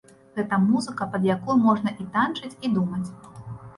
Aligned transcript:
Гэта 0.37 0.57
музыка, 0.69 1.05
пад 1.15 1.27
якую 1.35 1.57
можна 1.67 1.93
і 2.05 2.07
танчыць, 2.17 2.55
і 2.67 2.73
думаць. 2.79 3.07